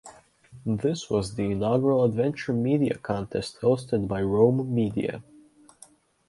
[0.65, 5.21] This was the inaugural adventure media contest hosted by Roam Media.